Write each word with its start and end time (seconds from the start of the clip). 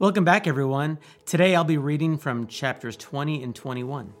Welcome 0.00 0.24
back, 0.24 0.48
everyone. 0.48 0.98
Today 1.24 1.54
I'll 1.54 1.62
be 1.62 1.78
reading 1.78 2.18
from 2.18 2.48
chapters 2.48 2.96
20 2.96 3.44
and 3.44 3.54
21. 3.54 4.12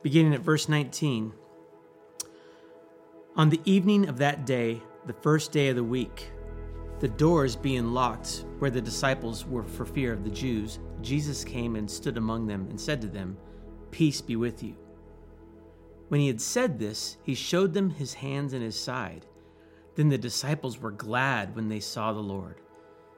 Beginning 0.00 0.32
at 0.32 0.40
verse 0.40 0.66
19. 0.66 1.34
On 3.36 3.50
the 3.50 3.60
evening 3.66 4.08
of 4.08 4.16
that 4.16 4.46
day, 4.46 4.80
the 5.04 5.12
first 5.12 5.52
day 5.52 5.68
of 5.68 5.76
the 5.76 5.84
week, 5.84 6.30
the 7.00 7.08
doors 7.08 7.54
being 7.54 7.92
locked 7.92 8.46
where 8.60 8.70
the 8.70 8.80
disciples 8.80 9.44
were 9.44 9.62
for 9.62 9.84
fear 9.84 10.14
of 10.14 10.24
the 10.24 10.30
Jews, 10.30 10.78
Jesus 11.02 11.44
came 11.44 11.76
and 11.76 11.90
stood 11.90 12.16
among 12.16 12.46
them 12.46 12.66
and 12.70 12.80
said 12.80 13.02
to 13.02 13.08
them, 13.08 13.36
Peace 13.90 14.22
be 14.22 14.36
with 14.36 14.62
you. 14.62 14.74
When 16.08 16.22
he 16.22 16.28
had 16.28 16.40
said 16.40 16.78
this, 16.78 17.18
he 17.24 17.34
showed 17.34 17.74
them 17.74 17.90
his 17.90 18.14
hands 18.14 18.54
and 18.54 18.62
his 18.62 18.80
side. 18.80 19.26
Then 19.96 20.08
the 20.08 20.16
disciples 20.16 20.80
were 20.80 20.92
glad 20.92 21.54
when 21.54 21.68
they 21.68 21.80
saw 21.80 22.14
the 22.14 22.20
Lord. 22.20 22.62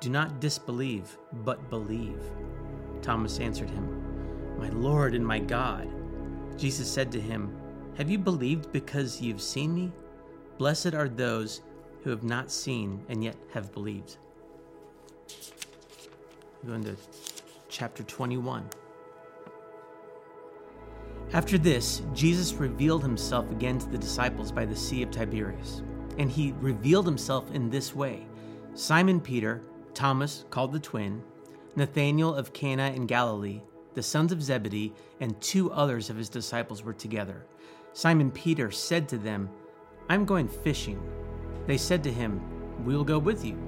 do 0.00 0.10
not 0.10 0.40
disbelieve, 0.40 1.18
but 1.44 1.70
believe. 1.70 2.20
Thomas 3.02 3.40
answered 3.40 3.70
him, 3.70 4.58
My 4.58 4.68
Lord 4.70 5.14
and 5.14 5.26
my 5.26 5.38
God. 5.38 5.88
Jesus 6.56 6.90
said 6.90 7.12
to 7.12 7.20
him, 7.20 7.56
Have 7.96 8.10
you 8.10 8.18
believed 8.18 8.72
because 8.72 9.20
you've 9.20 9.42
seen 9.42 9.74
me? 9.74 9.92
Blessed 10.56 10.94
are 10.94 11.08
those 11.08 11.62
who 12.02 12.10
have 12.10 12.24
not 12.24 12.50
seen 12.50 13.04
and 13.08 13.22
yet 13.22 13.36
have 13.52 13.72
believed. 13.72 14.16
Going 16.66 16.84
to 16.84 16.96
chapter 17.68 18.02
21. 18.02 18.68
After 21.32 21.58
this, 21.58 22.02
Jesus 22.14 22.54
revealed 22.54 23.02
himself 23.02 23.50
again 23.50 23.78
to 23.78 23.88
the 23.88 23.98
disciples 23.98 24.50
by 24.50 24.64
the 24.64 24.74
Sea 24.74 25.02
of 25.02 25.10
Tiberias. 25.10 25.82
And 26.18 26.30
he 26.30 26.54
revealed 26.60 27.06
himself 27.06 27.50
in 27.52 27.70
this 27.70 27.94
way 27.94 28.26
Simon 28.74 29.20
Peter, 29.20 29.62
Thomas, 29.98 30.44
called 30.50 30.72
the 30.72 30.78
twin, 30.78 31.24
Nathanael 31.74 32.32
of 32.32 32.52
Cana 32.52 32.92
in 32.94 33.04
Galilee, 33.04 33.62
the 33.94 34.02
sons 34.02 34.30
of 34.30 34.40
Zebedee, 34.40 34.94
and 35.18 35.40
two 35.40 35.72
others 35.72 36.08
of 36.08 36.16
his 36.16 36.28
disciples 36.28 36.84
were 36.84 36.92
together. 36.92 37.44
Simon 37.94 38.30
Peter 38.30 38.70
said 38.70 39.08
to 39.08 39.18
them, 39.18 39.50
I'm 40.08 40.24
going 40.24 40.46
fishing. 40.46 41.02
They 41.66 41.76
said 41.76 42.04
to 42.04 42.12
him, 42.12 42.40
We 42.84 42.94
will 42.94 43.02
go 43.02 43.18
with 43.18 43.44
you. 43.44 43.58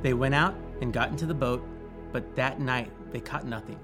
They 0.00 0.14
went 0.14 0.36
out 0.36 0.54
and 0.80 0.92
got 0.92 1.08
into 1.08 1.26
the 1.26 1.34
boat, 1.34 1.66
but 2.12 2.36
that 2.36 2.60
night 2.60 2.92
they 3.10 3.18
caught 3.18 3.44
nothing. 3.44 3.80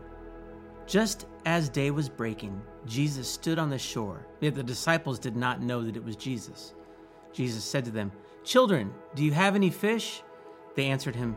Just 0.86 1.26
as 1.44 1.68
day 1.68 1.90
was 1.90 2.08
breaking, 2.08 2.62
Jesus 2.86 3.28
stood 3.28 3.58
on 3.58 3.68
the 3.68 3.80
shore, 3.80 4.28
yet 4.38 4.54
the 4.54 4.62
disciples 4.62 5.18
did 5.18 5.34
not 5.34 5.60
know 5.60 5.82
that 5.82 5.96
it 5.96 6.04
was 6.04 6.14
Jesus. 6.14 6.72
Jesus 7.32 7.64
said 7.64 7.84
to 7.84 7.90
them, 7.90 8.12
Children, 8.44 8.94
do 9.16 9.24
you 9.24 9.32
have 9.32 9.56
any 9.56 9.70
fish? 9.70 10.22
They 10.76 10.86
answered 10.86 11.16
him, 11.16 11.36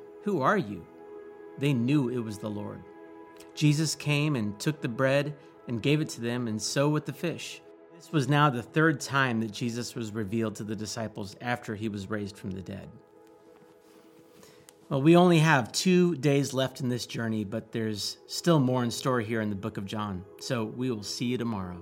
who 0.23 0.41
are 0.41 0.57
you? 0.57 0.85
They 1.57 1.73
knew 1.73 2.09
it 2.09 2.19
was 2.19 2.37
the 2.37 2.49
Lord. 2.49 2.81
Jesus 3.53 3.95
came 3.95 4.35
and 4.35 4.59
took 4.59 4.81
the 4.81 4.87
bread 4.87 5.35
and 5.67 5.81
gave 5.81 6.01
it 6.01 6.09
to 6.09 6.21
them, 6.21 6.47
and 6.47 6.61
so 6.61 6.89
with 6.89 7.05
the 7.05 7.13
fish. 7.13 7.61
This 7.95 8.11
was 8.11 8.27
now 8.27 8.49
the 8.49 8.63
third 8.63 8.99
time 8.99 9.39
that 9.41 9.51
Jesus 9.51 9.93
was 9.93 10.11
revealed 10.11 10.55
to 10.55 10.63
the 10.63 10.75
disciples 10.75 11.35
after 11.39 11.75
he 11.75 11.87
was 11.87 12.09
raised 12.09 12.35
from 12.35 12.51
the 12.51 12.61
dead. 12.61 12.89
Well, 14.89 15.01
we 15.01 15.15
only 15.15 15.39
have 15.39 15.71
two 15.71 16.15
days 16.15 16.53
left 16.53 16.81
in 16.81 16.89
this 16.89 17.05
journey, 17.05 17.45
but 17.45 17.71
there's 17.71 18.17
still 18.27 18.59
more 18.59 18.83
in 18.83 18.91
store 18.91 19.21
here 19.21 19.39
in 19.39 19.49
the 19.49 19.55
book 19.55 19.77
of 19.77 19.85
John. 19.85 20.25
So 20.39 20.65
we 20.65 20.91
will 20.91 21.03
see 21.03 21.25
you 21.25 21.37
tomorrow. 21.37 21.81